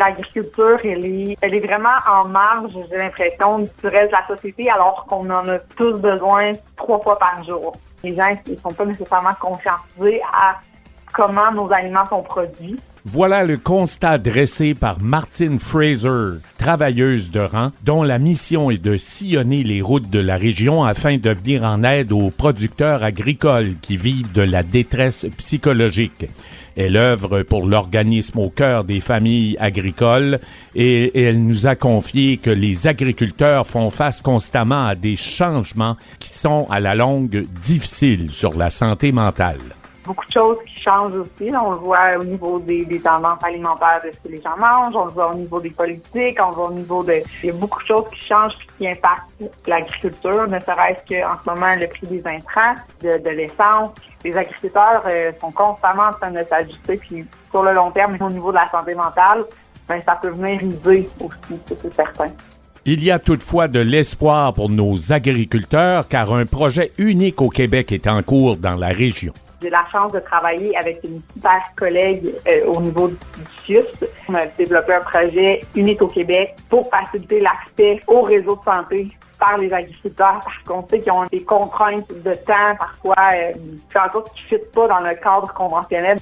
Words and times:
l'agriculture, 0.00 0.78
elle 0.82 1.04
est, 1.04 1.36
elle 1.40 1.54
est 1.54 1.66
vraiment 1.66 1.96
en 2.08 2.26
marge, 2.26 2.72
j'ai 2.90 2.96
l'impression, 2.96 3.58
du 3.60 3.68
reste 3.84 4.10
de 4.10 4.16
la 4.16 4.26
société, 4.26 4.70
alors 4.70 5.04
qu'on 5.06 5.28
en 5.30 5.48
a 5.48 5.58
tous 5.76 5.96
besoin 5.98 6.52
trois 6.76 6.98
fois 7.00 7.18
par 7.18 7.44
jour. 7.44 7.72
Les 8.02 8.16
gens 8.16 8.32
ne 8.48 8.56
sont 8.56 8.72
pas 8.72 8.86
nécessairement 8.86 9.34
conscientisés 9.38 10.22
à 10.32 10.58
comment 11.12 11.52
nos 11.52 11.72
aliments 11.72 12.06
sont 12.06 12.22
produits. 12.22 12.76
Voilà 13.06 13.44
le 13.44 13.56
constat 13.56 14.18
dressé 14.18 14.74
par 14.74 15.00
Martine 15.00 15.58
Fraser, 15.58 16.38
travailleuse 16.58 17.30
de 17.30 17.40
rang, 17.40 17.72
dont 17.82 18.02
la 18.02 18.18
mission 18.18 18.70
est 18.70 18.82
de 18.82 18.98
sillonner 18.98 19.62
les 19.62 19.80
routes 19.80 20.10
de 20.10 20.18
la 20.18 20.36
région 20.36 20.84
afin 20.84 21.16
de 21.16 21.30
venir 21.30 21.64
en 21.64 21.82
aide 21.82 22.12
aux 22.12 22.30
producteurs 22.30 23.02
agricoles 23.02 23.76
qui 23.80 23.96
vivent 23.96 24.30
de 24.32 24.42
la 24.42 24.62
détresse 24.62 25.26
psychologique. 25.38 26.26
Elle 26.76 26.98
œuvre 26.98 27.42
pour 27.42 27.66
l'organisme 27.66 28.38
au 28.38 28.50
cœur 28.50 28.84
des 28.84 29.00
familles 29.00 29.56
agricoles 29.58 30.38
et 30.74 31.24
elle 31.24 31.42
nous 31.42 31.66
a 31.66 31.76
confié 31.76 32.36
que 32.36 32.50
les 32.50 32.86
agriculteurs 32.86 33.66
font 33.66 33.88
face 33.88 34.20
constamment 34.20 34.86
à 34.86 34.94
des 34.94 35.16
changements 35.16 35.96
qui 36.18 36.28
sont 36.28 36.66
à 36.70 36.80
la 36.80 36.94
longue 36.94 37.46
difficiles 37.62 38.30
sur 38.30 38.58
la 38.58 38.68
santé 38.68 39.10
mentale 39.10 39.60
beaucoup 40.04 40.26
de 40.26 40.32
choses 40.32 40.56
qui 40.66 40.82
changent 40.82 41.14
aussi. 41.14 41.52
on 41.54 41.70
le 41.70 41.76
voit 41.76 42.16
au 42.18 42.24
niveau 42.24 42.58
des, 42.58 43.00
tendances 43.00 43.42
alimentaires 43.42 44.00
de 44.04 44.10
ce 44.12 44.18
que 44.18 44.28
les 44.28 44.40
gens 44.40 44.56
mangent, 44.56 44.94
on 44.94 45.04
le 45.04 45.12
voit 45.12 45.30
au 45.30 45.34
niveau 45.34 45.60
des 45.60 45.70
politiques, 45.70 46.38
on 46.42 46.48
le 46.50 46.54
voit 46.54 46.68
au 46.68 46.72
niveau 46.72 47.04
de... 47.04 47.22
Il 47.42 47.46
y 47.46 47.50
a 47.50 47.54
beaucoup 47.54 47.80
de 47.80 47.86
choses 47.86 48.04
qui 48.12 48.26
changent 48.26 48.54
et 48.54 48.78
qui 48.78 48.88
impactent 48.88 49.30
l'agriculture, 49.66 50.48
ne 50.48 50.58
serait-ce 50.60 51.14
qu'en 51.14 51.32
ce 51.42 51.50
moment 51.50 51.74
le 51.74 51.86
prix 51.86 52.06
des 52.06 52.22
intrants, 52.26 52.74
de, 53.02 53.30
l'essence. 53.30 53.90
Les 54.24 54.36
agriculteurs 54.36 55.02
euh, 55.06 55.32
sont 55.40 55.50
constamment 55.52 56.08
en 56.08 56.12
train 56.12 56.30
de 56.30 56.44
s'ajuster, 56.48 56.96
puis 56.96 57.26
sur 57.50 57.62
le 57.62 57.72
long 57.72 57.90
terme, 57.90 58.16
au 58.20 58.30
niveau 58.30 58.50
de 58.50 58.56
la 58.56 58.70
santé 58.70 58.94
mentale, 58.94 59.44
ben, 59.88 60.00
ça 60.04 60.18
peut 60.20 60.30
venir 60.30 60.60
riser 60.60 61.08
aussi, 61.20 61.60
c'est 61.66 61.92
certain. 61.92 62.28
Il 62.86 63.04
y 63.04 63.10
a 63.10 63.18
toutefois 63.18 63.68
de 63.68 63.80
l'espoir 63.80 64.54
pour 64.54 64.70
nos 64.70 65.12
agriculteurs 65.12 66.08
car 66.08 66.32
un 66.32 66.46
projet 66.46 66.92
unique 66.96 67.42
au 67.42 67.50
Québec 67.50 67.92
est 67.92 68.06
en 68.06 68.22
cours 68.22 68.56
dans 68.56 68.74
la 68.74 68.88
région. 68.88 69.34
J'ai 69.62 69.70
la 69.70 69.84
chance 69.92 70.12
de 70.12 70.20
travailler 70.20 70.76
avec 70.76 71.04
une 71.04 71.20
super 71.34 71.60
collègue 71.76 72.34
euh, 72.48 72.66
au 72.66 72.80
niveau 72.80 73.08
du 73.08 73.16
CIUS. 73.66 73.84
On 74.28 74.34
a 74.34 74.46
développé 74.46 74.94
un 74.94 75.00
projet 75.00 75.60
unique 75.74 76.00
au 76.00 76.08
Québec 76.08 76.56
pour 76.68 76.88
faciliter 76.88 77.40
l'accès 77.40 78.00
au 78.06 78.22
réseau 78.22 78.56
de 78.56 78.62
santé 78.64 79.08
par 79.38 79.58
les 79.58 79.72
agriculteurs 79.72 80.40
parce 80.44 80.58
qu'on 80.66 80.86
sait 80.88 81.00
qu'ils 81.00 81.12
ont 81.12 81.26
des 81.26 81.42
contraintes 81.42 82.08
de 82.08 82.32
temps 82.34 82.76
parfois 82.78 83.16
euh, 83.34 83.52
qui 83.90 83.98
en 83.98 84.12
sorte 84.12 84.32
qu'ils 84.34 84.58
ne 84.58 84.64
pas 84.64 84.88
dans 84.88 85.00
le 85.00 85.14
cadre 85.14 85.52
conventionnel. 85.52 86.18